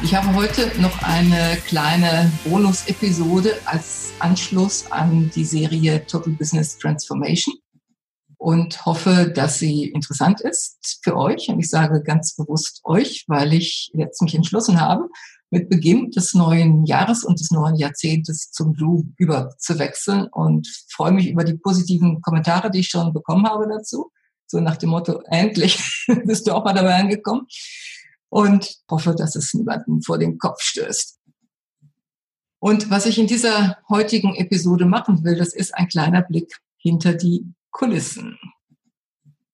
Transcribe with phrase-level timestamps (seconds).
[0.00, 7.56] Ich habe heute noch eine kleine Bonus-Episode als Anschluss an die Serie Total Business Transformation
[8.36, 11.48] und hoffe, dass sie interessant ist für euch.
[11.48, 15.08] Und ich sage ganz bewusst euch, weil ich jetzt mich entschlossen habe,
[15.50, 21.28] mit Beginn des neuen Jahres und des neuen Jahrzehntes zum Blue überzuwechseln und freue mich
[21.28, 24.12] über die positiven Kommentare, die ich schon bekommen habe dazu.
[24.46, 27.48] So nach dem Motto, endlich bist du auch mal dabei angekommen
[28.28, 31.18] und hoffe, dass es niemanden vor den Kopf stößt.
[32.60, 37.14] Und was ich in dieser heutigen Episode machen will, das ist ein kleiner Blick hinter
[37.14, 38.38] die Kulissen,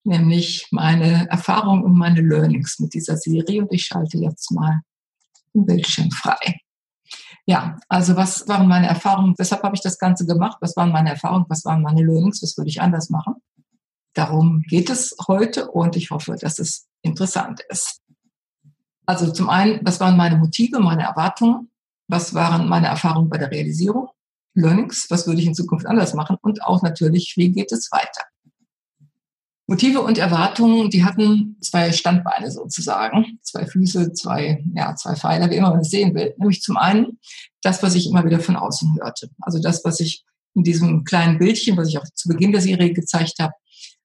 [0.04, 3.62] nämlich meine Erfahrung und meine Learnings mit dieser Serie.
[3.62, 4.80] Und ich schalte jetzt mal
[5.54, 6.60] den Bildschirm frei.
[7.46, 9.34] Ja, also was waren meine Erfahrungen?
[9.36, 10.56] Weshalb habe ich das Ganze gemacht?
[10.60, 11.44] Was waren meine Erfahrungen?
[11.48, 12.42] Was waren meine Learnings?
[12.42, 13.34] Was würde ich anders machen?
[14.14, 18.00] Darum geht es heute und ich hoffe, dass es interessant ist.
[19.06, 21.70] Also zum einen, was waren meine Motive, meine Erwartungen?
[22.08, 24.08] Was waren meine Erfahrungen bei der Realisierung?
[24.54, 26.36] Learnings, was würde ich in Zukunft anders machen?
[26.40, 28.22] Und auch natürlich, wie geht es weiter?
[29.66, 35.56] Motive und Erwartungen, die hatten zwei Standbeine sozusagen, zwei Füße, zwei, ja, zwei Pfeiler, wie
[35.56, 36.34] immer man es sehen will.
[36.36, 37.18] Nämlich zum einen
[37.62, 39.30] das, was ich immer wieder von außen hörte.
[39.40, 42.92] Also das, was ich in diesem kleinen Bildchen, was ich auch zu Beginn der Serie
[42.92, 43.54] gezeigt habe,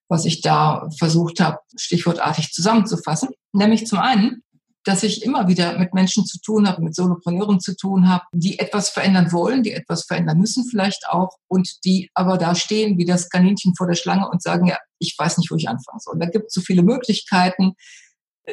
[0.08, 3.28] was ich da versucht habe, stichwortartig zusammenzufassen.
[3.52, 4.42] Nämlich zum einen
[4.84, 8.58] dass ich immer wieder mit Menschen zu tun habe, mit Solopreneuren zu tun habe, die
[8.58, 13.04] etwas verändern wollen, die etwas verändern müssen vielleicht auch und die aber da stehen wie
[13.04, 16.18] das Kaninchen vor der Schlange und sagen, ja, ich weiß nicht, wo ich anfangen soll.
[16.18, 17.74] Da gibt es so viele Möglichkeiten.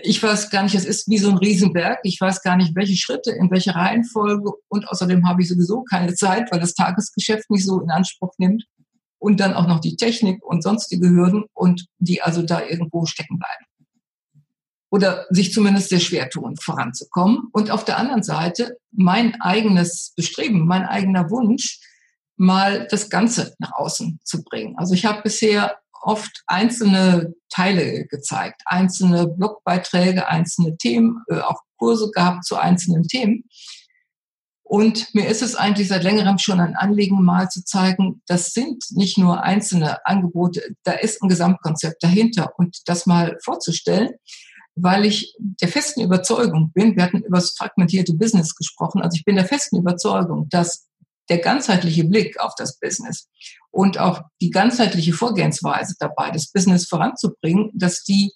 [0.04, 2.00] Ich weiß gar nicht, es ist wie so ein Riesenberg.
[2.04, 4.52] Ich weiß gar nicht, welche Schritte, in welche Reihenfolge.
[4.68, 8.66] Und außerdem habe ich sowieso keine Zeit, weil das Tagesgeschäft nicht so in Anspruch nimmt.
[9.20, 13.40] Und dann auch noch die Technik und sonstige Hürden und die also da irgendwo stecken
[13.40, 13.66] bleiben
[14.90, 17.50] oder sich zumindest sehr schwer tun, voranzukommen.
[17.52, 21.80] Und auf der anderen Seite mein eigenes Bestreben, mein eigener Wunsch,
[22.38, 24.76] mal das Ganze nach außen zu bringen.
[24.78, 32.12] Also ich habe bisher oft einzelne Teile gezeigt, einzelne Blogbeiträge, einzelne Themen, äh, auch Kurse
[32.12, 33.44] gehabt zu einzelnen Themen.
[34.64, 38.84] Und mir ist es eigentlich seit längerem schon ein Anliegen, mal zu zeigen, das sind
[38.92, 44.12] nicht nur einzelne Angebote, da ist ein Gesamtkonzept dahinter und das mal vorzustellen
[44.80, 49.26] weil ich der festen Überzeugung bin, wir hatten über das fragmentierte Business gesprochen, also ich
[49.26, 50.88] bin der festen Überzeugung, dass
[51.30, 53.28] der ganzheitliche Blick auf das Business
[53.72, 58.32] und auch die ganzheitliche Vorgehensweise dabei, das Business voranzubringen, dass die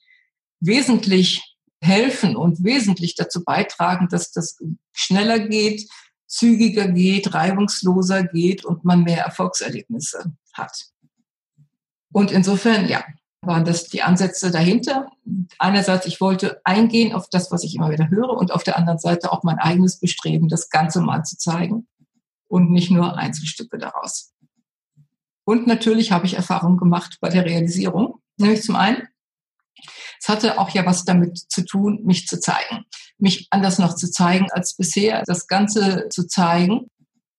[0.59, 4.57] wesentlich helfen und wesentlich dazu beitragen, dass das
[4.93, 5.89] schneller geht,
[6.27, 10.85] zügiger geht, reibungsloser geht und man mehr Erfolgserlebnisse hat.
[12.11, 13.03] Und insofern, ja,
[13.41, 15.11] waren das die Ansätze dahinter.
[15.57, 18.99] Einerseits, ich wollte eingehen auf das, was ich immer wieder höre und auf der anderen
[18.99, 21.87] Seite auch mein eigenes Bestreben, das Ganze mal zu zeigen
[22.47, 24.33] und nicht nur Einzelstücke daraus.
[25.43, 28.21] Und natürlich habe ich Erfahrungen gemacht bei der Realisierung.
[28.37, 29.07] Nämlich zum einen,
[30.19, 32.85] es hatte auch ja was damit zu tun, mich zu zeigen,
[33.17, 36.87] mich anders noch zu zeigen als bisher, das Ganze zu zeigen.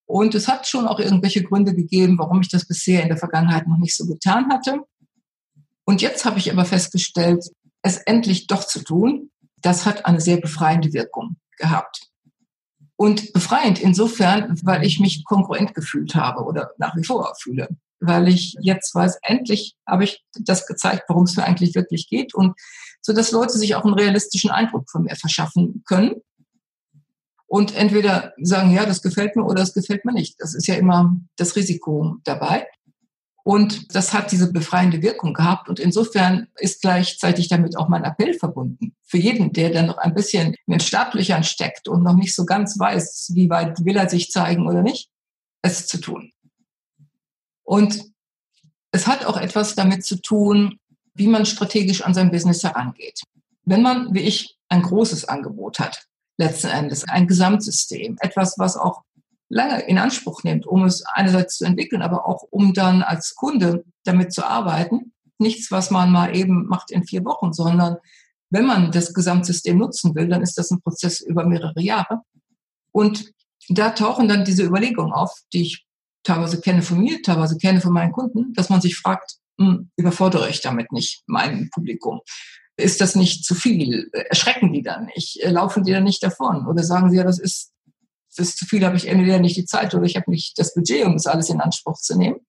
[0.04, 3.68] Und es hat schon auch irgendwelche Gründe gegeben, warum ich das bisher in der Vergangenheit
[3.68, 4.80] noch nicht so getan hatte.
[5.84, 7.44] Und jetzt habe ich aber festgestellt,
[7.82, 12.08] es endlich doch zu tun, das hat eine sehr befreiende Wirkung gehabt.
[12.96, 17.68] Und befreiend insofern, weil ich mich konkurrent gefühlt habe oder nach wie vor fühle.
[18.00, 22.34] Weil ich jetzt weiß, endlich habe ich das gezeigt, worum es mir eigentlich wirklich geht
[22.34, 22.54] und
[23.00, 26.22] so dass Leute sich auch einen realistischen Eindruck von mir verschaffen können.
[27.46, 30.36] Und entweder sagen, ja, das gefällt mir oder das gefällt mir nicht.
[30.38, 32.66] Das ist ja immer das Risiko dabei.
[33.44, 35.68] Und das hat diese befreiende Wirkung gehabt.
[35.68, 38.94] Und insofern ist gleichzeitig damit auch mein Appell verbunden.
[39.04, 42.44] Für jeden, der dann noch ein bisschen in den Startlöchern steckt und noch nicht so
[42.44, 45.10] ganz weiß, wie weit will er sich zeigen oder nicht,
[45.62, 46.32] es zu tun.
[47.64, 48.04] Und
[48.92, 50.78] es hat auch etwas damit zu tun,
[51.14, 53.22] wie man strategisch an sein Business herangeht.
[53.64, 56.06] Wenn man, wie ich, ein großes Angebot hat,
[56.38, 59.02] letzten Endes, ein Gesamtsystem, etwas, was auch
[59.52, 63.84] lange in Anspruch nimmt, um es einerseits zu entwickeln, aber auch um dann als Kunde
[64.04, 65.12] damit zu arbeiten.
[65.38, 67.96] Nichts, was man mal eben macht in vier Wochen, sondern
[68.50, 72.22] wenn man das Gesamtsystem nutzen will, dann ist das ein Prozess über mehrere Jahre.
[72.92, 73.32] Und
[73.68, 75.86] da tauchen dann diese Überlegungen auf, die ich
[76.22, 80.48] teilweise kenne von mir, teilweise kenne von meinen Kunden, dass man sich fragt, hm, überfordere
[80.48, 82.20] ich damit nicht mein Publikum?
[82.76, 84.10] Ist das nicht zu viel?
[84.12, 85.38] Erschrecken die dann nicht?
[85.44, 86.66] Laufen die dann nicht davon?
[86.66, 87.72] Oder sagen sie, ja, das ist,
[88.36, 90.74] das ist zu viel, habe ich entweder nicht die Zeit oder ich habe nicht das
[90.74, 92.40] Budget, um das alles in Anspruch zu nehmen.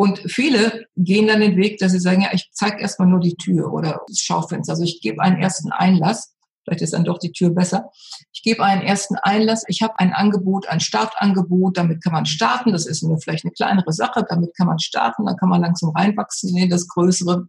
[0.00, 3.34] Und viele gehen dann den Weg, dass sie sagen, ja, ich zeige erstmal nur die
[3.34, 4.72] Tür oder das Schaufenster.
[4.72, 6.36] Also ich gebe einen ersten Einlass.
[6.62, 7.90] Vielleicht ist dann doch die Tür besser.
[8.32, 9.64] Ich gebe einen ersten Einlass.
[9.66, 11.76] Ich habe ein Angebot, ein Startangebot.
[11.76, 12.70] Damit kann man starten.
[12.70, 14.24] Das ist nur vielleicht eine kleinere Sache.
[14.28, 15.26] Damit kann man starten.
[15.26, 17.48] Dann kann man langsam reinwachsen in das Größere.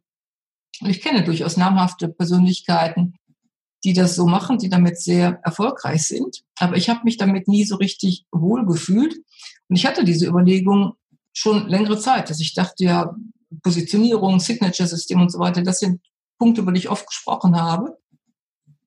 [0.81, 3.18] Und ich kenne durchaus namhafte Persönlichkeiten,
[3.83, 6.43] die das so machen, die damit sehr erfolgreich sind.
[6.57, 9.15] Aber ich habe mich damit nie so richtig wohl gefühlt.
[9.69, 10.93] Und ich hatte diese Überlegung,
[11.33, 13.15] schon längere Zeit, dass ich dachte, ja,
[13.63, 16.01] Positionierung, Signature-System und so weiter, das sind
[16.37, 17.97] Punkte, über die ich oft gesprochen habe.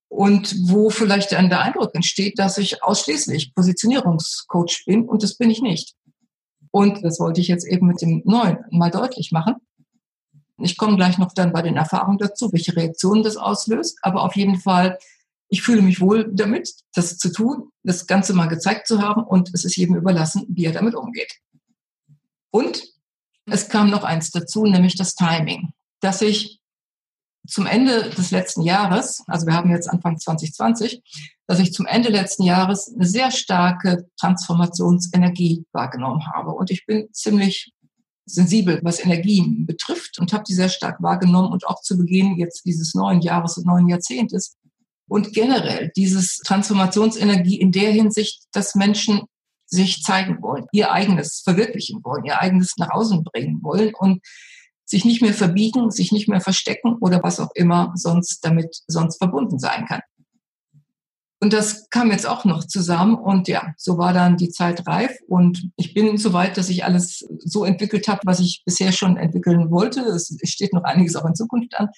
[0.09, 5.49] Und wo vielleicht dann der Eindruck entsteht, dass ich ausschließlich Positionierungscoach bin und das bin
[5.49, 5.95] ich nicht.
[6.71, 9.55] Und das wollte ich jetzt eben mit dem Neuen mal deutlich machen.
[10.65, 13.99] Ich komme gleich noch dann bei den Erfahrungen dazu, welche Reaktionen das auslöst.
[14.03, 14.99] Aber auf jeden Fall,
[15.49, 19.51] ich fühle mich wohl damit, das zu tun, das Ganze mal gezeigt zu haben und
[19.53, 21.33] es ist jedem überlassen, wie er damit umgeht.
[22.51, 22.83] Und
[23.47, 26.61] es kam noch eins dazu, nämlich das Timing, dass ich
[27.47, 31.03] zum Ende des letzten Jahres, also wir haben jetzt Anfang 2020,
[31.47, 36.53] dass ich zum Ende letzten Jahres eine sehr starke Transformationsenergie wahrgenommen habe.
[36.53, 37.73] Und ich bin ziemlich
[38.27, 42.65] sensibel, was Energien betrifft und habe die sehr stark wahrgenommen und auch zu Beginn jetzt
[42.65, 44.57] dieses neuen Jahres und neuen Jahrzehntes.
[45.09, 49.23] Und generell dieses Transformationsenergie in der Hinsicht, dass Menschen
[49.67, 54.21] sich zeigen wollen, ihr eigenes verwirklichen wollen, ihr eigenes nach außen bringen wollen und
[54.85, 59.17] sich nicht mehr verbiegen, sich nicht mehr verstecken oder was auch immer sonst damit sonst
[59.17, 60.01] verbunden sein kann.
[61.43, 65.11] Und das kam jetzt auch noch zusammen und ja, so war dann die Zeit reif
[65.27, 69.17] und ich bin so weit, dass ich alles so entwickelt habe, was ich bisher schon
[69.17, 70.03] entwickeln wollte.
[70.03, 71.89] Es steht noch einiges auch in Zukunft an.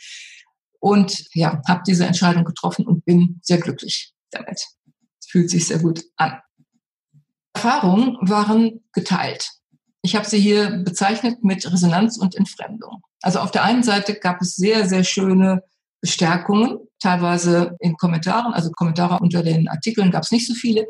[0.80, 4.64] Und ja, habe diese Entscheidung getroffen und bin sehr glücklich damit.
[5.20, 6.40] Es fühlt sich sehr gut an.
[7.52, 9.50] Erfahrungen waren geteilt.
[10.00, 13.02] Ich habe sie hier bezeichnet mit Resonanz und Entfremdung.
[13.20, 15.62] Also auf der einen Seite gab es sehr, sehr schöne
[16.00, 18.52] Bestärkungen, teilweise in Kommentaren.
[18.54, 20.86] Also Kommentare unter den Artikeln gab es nicht so viele,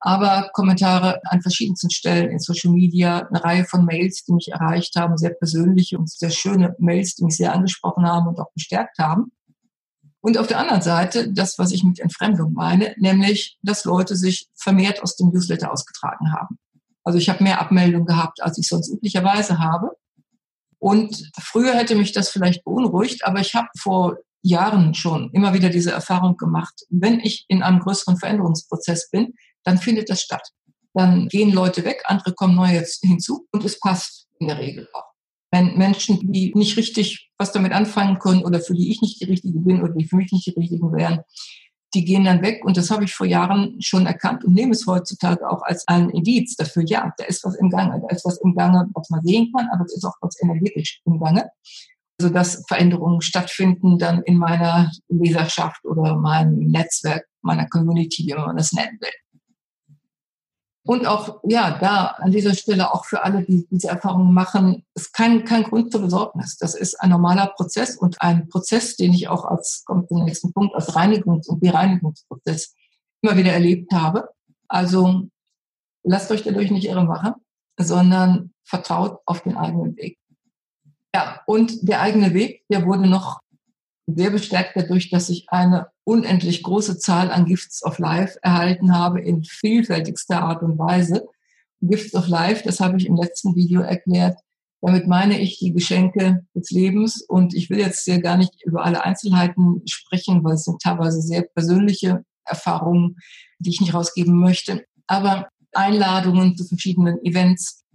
[0.00, 4.94] aber Kommentare an verschiedensten Stellen in Social Media, eine Reihe von Mails, die mich erreicht
[4.96, 8.98] haben, sehr persönliche und sehr schöne Mails, die mich sehr angesprochen haben und auch bestärkt
[8.98, 9.32] haben.
[10.20, 14.48] Und auf der anderen Seite das, was ich mit Entfremdung meine, nämlich, dass Leute sich
[14.54, 16.58] vermehrt aus dem Newsletter ausgetragen haben.
[17.04, 19.90] Also ich habe mehr Abmeldungen gehabt, als ich sonst üblicherweise habe.
[20.78, 24.16] Und früher hätte mich das vielleicht beunruhigt, aber ich habe vor
[24.46, 26.84] Jahren schon immer wieder diese Erfahrung gemacht.
[26.88, 29.34] Wenn ich in einem größeren Veränderungsprozess bin,
[29.64, 30.50] dann findet das statt.
[30.94, 35.04] Dann gehen Leute weg, andere kommen neu hinzu und es passt in der Regel auch.
[35.50, 39.26] Wenn Menschen, die nicht richtig was damit anfangen können oder für die ich nicht die
[39.26, 41.20] Richtige bin oder die für mich nicht die Richtigen wären,
[41.94, 42.64] die gehen dann weg.
[42.64, 46.10] Und das habe ich vor Jahren schon erkannt und nehme es heutzutage auch als ein
[46.10, 49.22] Indiz dafür, ja, da ist was im Gange, da ist was im Gange, was man
[49.24, 51.48] sehen kann, aber es ist auch was energetisch im Gange.
[52.18, 58.56] Also dass Veränderungen stattfinden dann in meiner Leserschaft oder meinem Netzwerk, meiner Community, wie man
[58.56, 59.10] das nennen will.
[60.86, 65.12] Und auch, ja, da an dieser Stelle auch für alle, die diese Erfahrungen machen, ist
[65.12, 66.56] kein, kein Grund zur Besorgnis.
[66.58, 70.52] Das ist ein normaler Prozess und ein Prozess, den ich auch als, kommt zum nächsten
[70.52, 72.76] Punkt, als Reinigungs- und Bereinigungsprozess
[73.20, 74.28] immer wieder erlebt habe.
[74.68, 75.22] Also
[76.04, 77.34] lasst euch dadurch nicht irre machen,
[77.80, 80.18] sondern vertraut auf den eigenen Weg.
[81.16, 83.40] Ja, und der eigene Weg, der wurde noch
[84.06, 89.22] sehr bestärkt dadurch, dass ich eine unendlich große Zahl an Gifts of Life erhalten habe
[89.22, 91.26] in vielfältigster Art und Weise.
[91.80, 94.38] Gifts of Life, das habe ich im letzten Video erklärt.
[94.82, 98.84] Damit meine ich die Geschenke des Lebens und ich will jetzt sehr gar nicht über
[98.84, 103.16] alle Einzelheiten sprechen, weil es sind teilweise sehr persönliche Erfahrungen,
[103.58, 104.84] die ich nicht rausgeben möchte.
[105.06, 107.85] Aber Einladungen zu verschiedenen Events,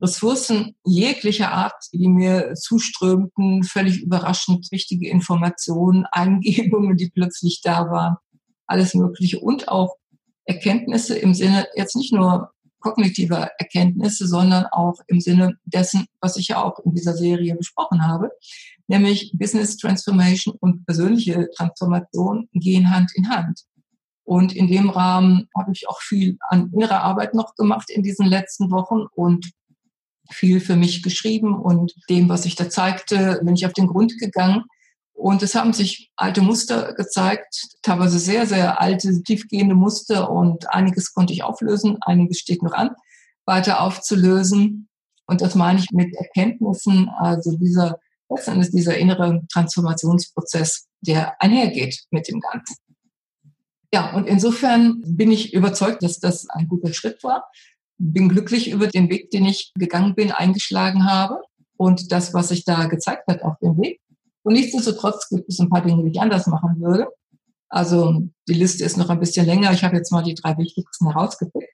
[0.00, 8.16] Ressourcen jeglicher Art, die mir zuströmten, völlig überraschend wichtige Informationen, Eingebungen, die plötzlich da waren,
[8.66, 9.96] alles Mögliche und auch
[10.44, 16.48] Erkenntnisse im Sinne jetzt nicht nur kognitiver Erkenntnisse, sondern auch im Sinne dessen, was ich
[16.48, 18.30] ja auch in dieser Serie besprochen habe,
[18.88, 23.64] nämlich Business Transformation und persönliche Transformation gehen Hand in Hand.
[24.24, 28.26] Und in dem Rahmen habe ich auch viel an innerer Arbeit noch gemacht in diesen
[28.26, 29.50] letzten Wochen und
[30.32, 34.18] viel für mich geschrieben und dem, was ich da zeigte, bin ich auf den Grund
[34.18, 34.64] gegangen.
[35.12, 41.12] Und es haben sich alte Muster gezeigt, teilweise sehr, sehr alte, tiefgehende Muster und einiges
[41.12, 42.90] konnte ich auflösen, einiges steht noch an,
[43.44, 44.88] weiter aufzulösen.
[45.26, 47.98] Und das meine ich mit Erkenntnissen, also dieser,
[48.30, 52.76] letztendlich dieser innere Transformationsprozess, der einhergeht mit dem Ganzen.
[53.92, 57.50] Ja, und insofern bin ich überzeugt, dass das ein guter Schritt war.
[58.02, 61.42] Bin glücklich über den Weg, den ich gegangen bin, eingeschlagen habe
[61.76, 64.00] und das, was sich da gezeigt hat auf dem Weg.
[64.42, 67.08] Und nichtsdestotrotz gibt es ein paar Dinge, die ich anders machen würde.
[67.68, 69.70] Also die Liste ist noch ein bisschen länger.
[69.72, 71.72] Ich habe jetzt mal die drei wichtigsten herausgepickt.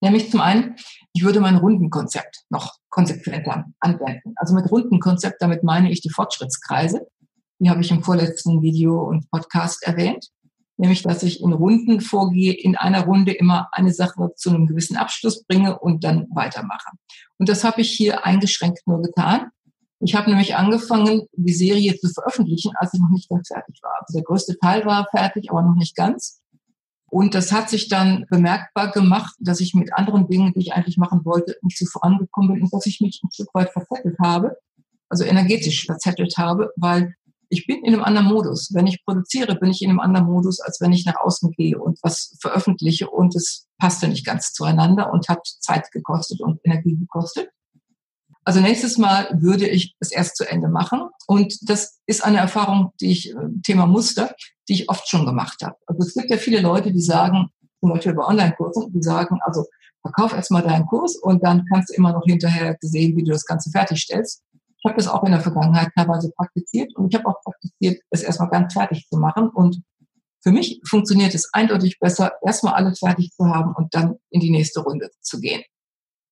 [0.00, 0.76] Nämlich zum einen,
[1.12, 4.34] ich würde mein Rundenkonzept noch konsequenter anwenden.
[4.36, 7.06] Also mit Rundenkonzept, damit meine ich die Fortschrittskreise.
[7.58, 10.28] Die habe ich im vorletzten Video und Podcast erwähnt.
[10.78, 14.96] Nämlich, dass ich in Runden vorgehe, in einer Runde immer eine Sache zu einem gewissen
[14.96, 16.90] Abschluss bringe und dann weitermache.
[17.38, 19.50] Und das habe ich hier eingeschränkt nur getan.
[20.00, 23.94] Ich habe nämlich angefangen, die Serie zu veröffentlichen, als ich noch nicht ganz fertig war.
[24.00, 26.42] Also der größte Teil war fertig, aber noch nicht ganz.
[27.08, 30.98] Und das hat sich dann bemerkbar gemacht, dass ich mit anderen Dingen, die ich eigentlich
[30.98, 34.56] machen wollte, nicht so vorangekommen bin und dass ich mich ein Stück weit verzettelt habe,
[35.08, 37.14] also energetisch verzettelt habe, weil
[37.48, 38.70] ich bin in einem anderen Modus.
[38.72, 41.78] Wenn ich produziere, bin ich in einem anderen Modus, als wenn ich nach außen gehe
[41.78, 46.96] und was veröffentliche und es passte nicht ganz zueinander und hat Zeit gekostet und Energie
[46.96, 47.50] gekostet.
[48.44, 51.08] Also nächstes Mal würde ich es erst zu Ende machen.
[51.26, 53.34] Und das ist eine Erfahrung, die ich, äh,
[53.64, 54.34] Thema Muster,
[54.68, 55.76] die ich oft schon gemacht habe.
[55.86, 57.48] Also es gibt ja viele Leute, die sagen,
[57.80, 59.64] zum Beispiel bei Online-Kursen, die sagen, also
[60.00, 63.44] verkauf erstmal deinen Kurs und dann kannst du immer noch hinterher sehen, wie du das
[63.44, 64.42] Ganze fertigstellst.
[64.86, 68.22] Ich habe das auch in der Vergangenheit teilweise praktiziert und ich habe auch praktiziert, es
[68.22, 69.48] erstmal ganz fertig zu machen.
[69.48, 69.82] Und
[70.44, 74.50] für mich funktioniert es eindeutig besser, erstmal alles fertig zu haben und dann in die
[74.50, 75.64] nächste Runde zu gehen.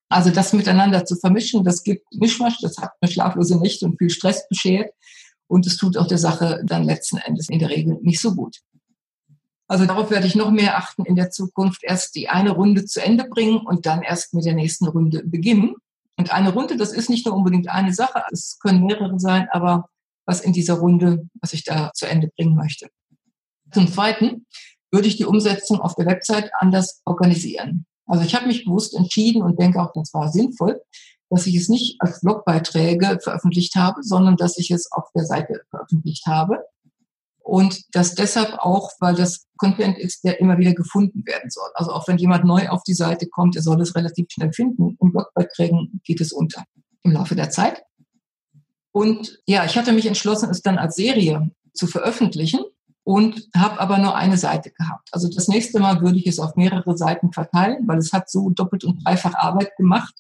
[0.09, 4.11] Also das miteinander zu vermischen, das gibt Mischmasch, das hat eine schlaflose Nächte und viel
[4.11, 4.93] Stress beschert.
[5.49, 8.61] Und es tut auch der Sache dann letzten Endes in der Regel nicht so gut.
[9.67, 11.83] Also darauf werde ich noch mehr achten in der Zukunft.
[11.83, 15.75] Erst die eine Runde zu Ende bringen und dann erst mit der nächsten Runde beginnen.
[16.17, 19.89] Und eine Runde, das ist nicht nur unbedingt eine Sache, es können mehrere sein, aber
[20.27, 22.89] was in dieser Runde, was ich da zu Ende bringen möchte.
[23.73, 24.47] Zum Zweiten
[24.91, 27.87] würde ich die Umsetzung auf der Website anders organisieren.
[28.07, 30.81] Also ich habe mich bewusst entschieden und denke auch, das war sinnvoll,
[31.31, 35.63] dass ich es nicht als Blogbeiträge veröffentlicht habe, sondern dass ich es auf der Seite
[35.71, 36.65] veröffentlicht habe.
[37.45, 41.69] Und das deshalb auch, weil das Content ist, der immer wieder gefunden werden soll.
[41.75, 44.97] Also auch wenn jemand neu auf die Seite kommt, er soll es relativ schnell finden.
[44.99, 46.65] In Blogbeiträgen geht es unter
[47.03, 47.83] im Laufe der Zeit.
[48.93, 52.61] Und ja, ich hatte mich entschlossen, es dann als Serie zu veröffentlichen
[53.03, 55.11] und habe aber nur eine Seite gehabt.
[55.13, 58.49] Also das nächste Mal würde ich es auf mehrere Seiten verteilen, weil es hat so
[58.49, 60.15] doppelt und dreifach Arbeit gemacht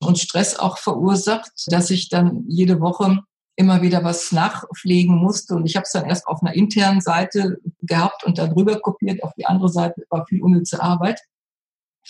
[0.00, 3.20] und Stress auch verursacht, dass ich dann jede Woche
[3.56, 5.54] immer wieder was nachpflegen musste.
[5.54, 9.22] Und ich habe es dann erst auf einer internen Seite gehabt und dann rüber kopiert.
[9.22, 11.20] Auf die andere Seite war viel unnütze Arbeit,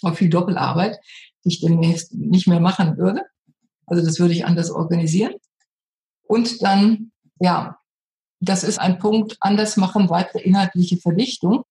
[0.03, 0.99] war viel Doppelarbeit,
[1.45, 3.23] die ich demnächst nicht mehr machen würde.
[3.87, 5.35] Also das würde ich anders organisieren.
[6.27, 7.79] Und dann, ja,
[8.41, 11.65] das ist ein Punkt, anders machen, weitere inhaltliche Verdichtung.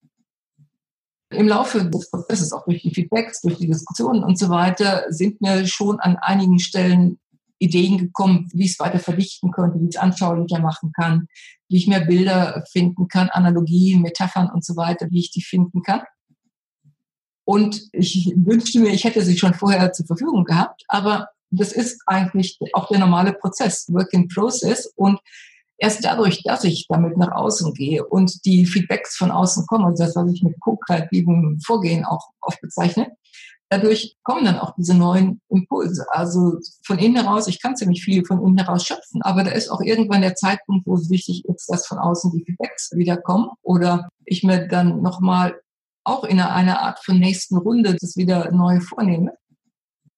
[1.30, 5.40] Im Laufe des Prozesses, auch durch die Feedbacks, durch die Diskussionen und so weiter, sind
[5.42, 7.18] mir schon an einigen Stellen
[7.58, 11.28] Ideen gekommen, wie ich es weiter verdichten könnte, wie ich es anschaulicher machen kann,
[11.68, 15.82] wie ich mehr Bilder finden kann, Analogien, Metaphern und so weiter, wie ich die finden
[15.82, 16.02] kann.
[17.44, 22.02] Und ich wünschte mir, ich hätte sie schon vorher zur Verfügung gehabt, aber das ist
[22.06, 24.92] eigentlich auch der normale Prozess, Work in Process.
[24.96, 25.20] Und
[25.78, 30.04] erst dadurch, dass ich damit nach außen gehe und die Feedbacks von außen kommen, also
[30.04, 33.12] das, was ich mit co-kreativem Vorgehen auch oft bezeichne,
[33.68, 36.06] dadurch kommen dann auch diese neuen Impulse.
[36.10, 39.70] Also von innen heraus, ich kann ziemlich viel von innen heraus schöpfen, aber da ist
[39.70, 44.08] auch irgendwann der Zeitpunkt, wo es wichtig ist, dass von außen die Feedbacks wiederkommen oder
[44.24, 45.60] ich mir dann nochmal
[46.04, 49.32] auch in einer Art von nächsten Runde das wieder neu vornehme.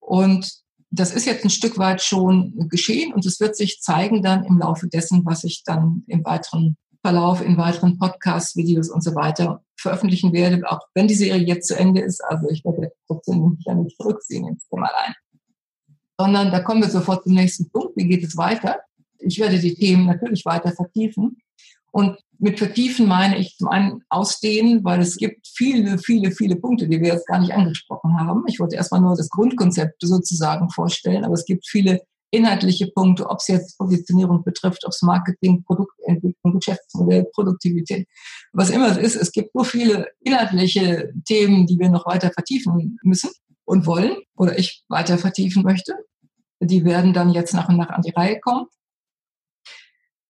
[0.01, 0.53] Und
[0.91, 4.59] das ist jetzt ein Stück weit schon geschehen und es wird sich zeigen dann im
[4.59, 9.63] Laufe dessen, was ich dann im weiteren Verlauf, in weiteren Podcasts, Videos und so weiter
[9.77, 12.23] veröffentlichen werde, auch wenn die Serie jetzt zu Ende ist.
[12.25, 15.15] Also ich werde trotzdem mich ja nicht zurückziehen ins Thema allein.
[16.19, 17.93] Sondern da kommen wir sofort zum nächsten Punkt.
[17.97, 18.81] Wie geht es weiter?
[19.21, 21.39] Ich werde die Themen natürlich weiter vertiefen.
[21.93, 26.89] Und mit vertiefen meine ich zum einen ausdehnen, weil es gibt viele, viele, viele Punkte,
[26.89, 28.45] die wir jetzt gar nicht angesprochen haben.
[28.47, 32.01] Ich wollte erstmal nur das Grundkonzept sozusagen vorstellen, aber es gibt viele
[32.31, 38.07] inhaltliche Punkte, ob es jetzt Positionierung betrifft, ob es Marketing, Produktentwicklung, Geschäftsmodell, Produktivität,
[38.53, 39.17] was immer es ist.
[39.17, 43.31] Es gibt so viele inhaltliche Themen, die wir noch weiter vertiefen müssen
[43.65, 45.95] und wollen oder ich weiter vertiefen möchte.
[46.61, 48.67] Die werden dann jetzt nach und nach an die Reihe kommen.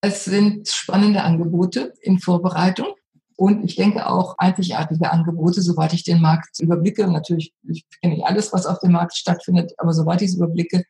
[0.00, 2.95] Es sind spannende Angebote in Vorbereitung
[3.37, 7.09] und ich denke auch einzigartige Angebote, soweit ich den Markt überblicke.
[7.09, 10.85] Natürlich ich kenne nicht alles, was auf dem Markt stattfindet, aber soweit ich es überblicke,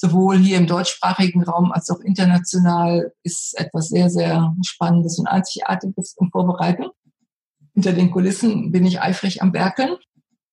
[0.00, 6.16] sowohl hier im deutschsprachigen Raum als auch international ist etwas sehr, sehr Spannendes und Einzigartiges
[6.18, 6.90] in Vorbereitung.
[7.74, 9.96] Hinter den Kulissen bin ich eifrig am Werkeln.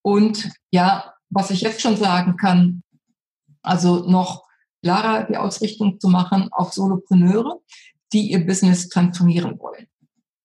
[0.01, 2.83] Und ja, was ich jetzt schon sagen kann,
[3.61, 4.43] also noch
[4.83, 7.61] klarer die Ausrichtung zu machen auf Solopreneure,
[8.11, 9.87] die ihr Business transformieren wollen.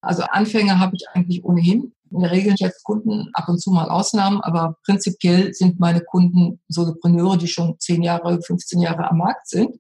[0.01, 1.93] Also Anfänger habe ich eigentlich ohnehin.
[2.13, 6.61] In der Regel jetzt Kunden, ab und zu mal Ausnahmen, aber prinzipiell sind meine Kunden
[6.69, 9.77] Solopreneure, die schon 10 Jahre, 15 Jahre am Markt sind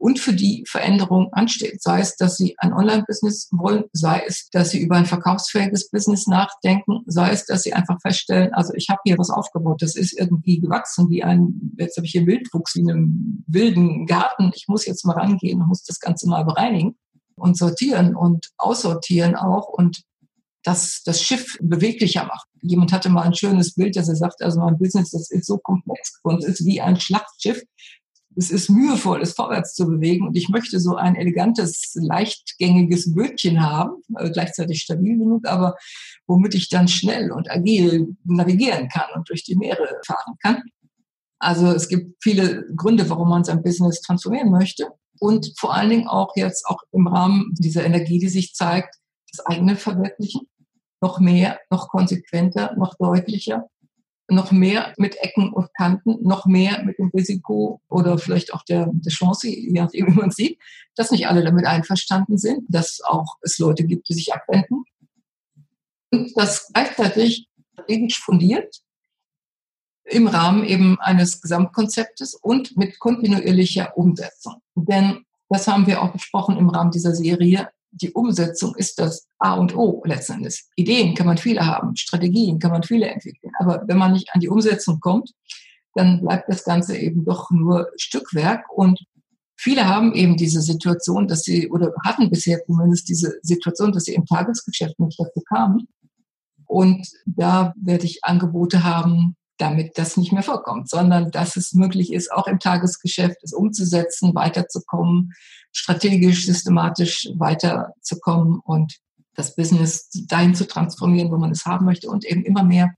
[0.00, 1.82] und für die Veränderung ansteht.
[1.82, 6.26] Sei es, dass sie ein Online-Business wollen, sei es, dass sie über ein verkaufsfähiges Business
[6.26, 10.18] nachdenken, sei es, dass sie einfach feststellen, also ich habe hier was aufgebaut, das ist
[10.18, 14.64] irgendwie gewachsen wie ein, jetzt habe ich hier Wildwuchs wie in einem wilden Garten, ich
[14.68, 16.96] muss jetzt mal rangehen muss das Ganze mal bereinigen
[17.36, 20.02] und sortieren und aussortieren auch und
[20.64, 22.46] das, das Schiff beweglicher macht.
[22.62, 25.58] Jemand hatte mal ein schönes Bild, dass er sagt, also mein Business, das ist so
[25.58, 27.62] komplex und ist wie ein Schlachtschiff
[28.36, 30.26] es ist mühevoll, es vorwärts zu bewegen.
[30.26, 35.76] Und ich möchte so ein elegantes, leichtgängiges Bötchen haben, äh, gleichzeitig stabil genug, aber
[36.26, 40.62] womit ich dann schnell und agil navigieren kann und durch die Meere fahren kann.
[41.38, 44.88] Also es gibt viele Gründe, warum man sein Business transformieren möchte.
[45.18, 48.94] Und vor allen Dingen auch jetzt auch im Rahmen dieser Energie, die sich zeigt,
[49.32, 50.42] das eigene Verwirklichen.
[51.00, 53.68] Noch mehr, noch konsequenter, noch deutlicher
[54.30, 58.88] noch mehr mit Ecken und Kanten, noch mehr mit dem Risiko oder vielleicht auch der,
[58.92, 60.58] der Chance, je nachdem, wie man sieht,
[60.94, 64.84] dass nicht alle damit einverstanden sind, dass auch es Leute gibt, die sich abwenden.
[66.12, 68.80] Und das gleichzeitig strategisch fundiert
[70.04, 74.60] im Rahmen eben eines Gesamtkonzeptes und mit kontinuierlicher Umsetzung.
[74.74, 79.54] Denn das haben wir auch besprochen im Rahmen dieser Serie die Umsetzung ist das A
[79.54, 80.64] und O letztendlich.
[80.76, 83.52] Ideen kann man viele haben, Strategien kann man viele entwickeln.
[83.58, 85.32] Aber wenn man nicht an die Umsetzung kommt,
[85.94, 88.70] dann bleibt das Ganze eben doch nur Stückwerk.
[88.70, 89.00] Und
[89.56, 94.14] viele haben eben diese Situation, dass sie, oder hatten bisher zumindest diese Situation, dass sie
[94.14, 95.88] im Tagesgeschäft nicht dazu kamen.
[96.66, 102.12] Und da werde ich Angebote haben, damit das nicht mehr vorkommt, sondern dass es möglich
[102.12, 105.32] ist, auch im Tagesgeschäft es umzusetzen, weiterzukommen,
[105.72, 108.96] strategisch, systematisch weiterzukommen und
[109.34, 112.94] das Business dahin zu transformieren, wo man es haben möchte und eben immer mehr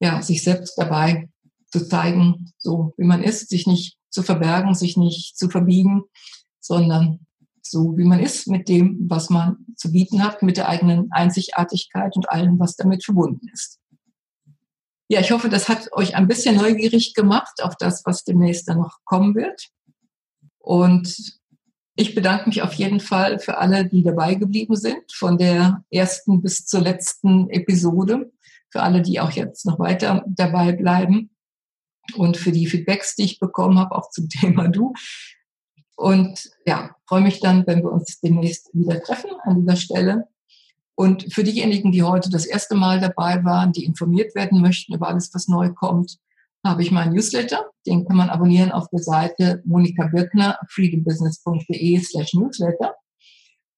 [0.00, 1.28] ja, sich selbst dabei
[1.70, 6.02] zu zeigen, so wie man ist, sich nicht zu verbergen, sich nicht zu verbiegen,
[6.60, 7.26] sondern
[7.62, 12.14] so wie man ist mit dem, was man zu bieten hat, mit der eigenen Einzigartigkeit
[12.14, 13.80] und allem, was damit verbunden ist.
[15.08, 18.78] Ja, ich hoffe, das hat euch ein bisschen neugierig gemacht auf das, was demnächst dann
[18.78, 19.68] noch kommen wird.
[20.58, 21.38] Und
[21.96, 26.42] ich bedanke mich auf jeden Fall für alle, die dabei geblieben sind, von der ersten
[26.42, 28.32] bis zur letzten Episode,
[28.70, 31.30] für alle, die auch jetzt noch weiter dabei bleiben
[32.16, 34.92] und für die Feedbacks, die ich bekommen habe, auch zum Thema Du.
[35.96, 40.28] Und ja, freue mich dann, wenn wir uns demnächst wieder treffen an dieser Stelle.
[40.96, 45.08] Und für diejenigen, die heute das erste Mal dabei waren, die informiert werden möchten über
[45.08, 46.18] alles, was neu kommt,
[46.64, 47.70] habe ich meinen Newsletter.
[47.86, 52.94] Den kann man abonnieren auf der Seite Monika Birkner, freedombusiness.de slash Newsletter.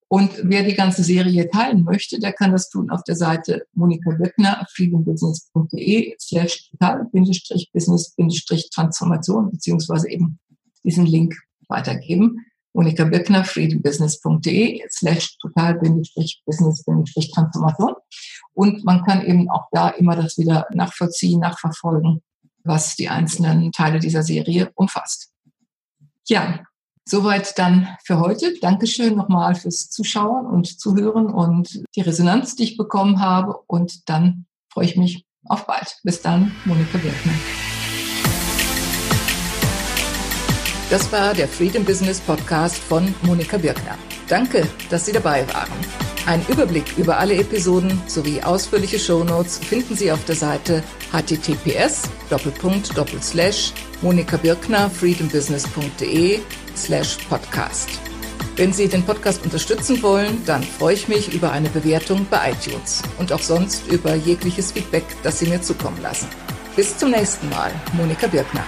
[0.09, 4.13] Und wer die ganze Serie teilen möchte, der kann das tun auf der Seite Monika
[4.13, 10.39] Birkner, freedombusiness.de slash total-business-transformation, beziehungsweise eben
[10.85, 11.35] diesen Link
[11.69, 12.46] weitergeben.
[12.77, 17.95] Monika Birkner, freedombusiness.de slash total-business-transformation.
[18.53, 22.23] Und man kann eben auch da immer das wieder nachvollziehen, nachverfolgen,
[22.65, 25.33] was die einzelnen Teile dieser Serie umfasst.
[26.29, 26.61] Ja,
[27.07, 28.53] soweit dann für heute.
[28.61, 33.57] Dankeschön nochmal fürs Zuschauen und Zuhören und die Resonanz, die ich bekommen habe.
[33.67, 35.99] Und dann freue ich mich auf bald.
[36.03, 37.33] Bis dann, Monika Birkner.
[40.89, 43.99] Das war der Freedom Business Podcast von Monika Birkner.
[44.29, 45.73] Danke, dass Sie dabei waren.
[46.27, 52.03] Ein Überblick über alle Episoden sowie ausführliche Shownotes finden Sie auf der Seite https
[54.03, 56.41] monikabirkner freedombusiness.de
[56.77, 57.89] slash podcast.
[58.55, 63.03] Wenn Sie den Podcast unterstützen wollen, dann freue ich mich über eine Bewertung bei iTunes
[63.19, 66.29] und auch sonst über jegliches Feedback, das Sie mir zukommen lassen.
[66.77, 68.65] Bis zum nächsten Mal, Monika Birkner.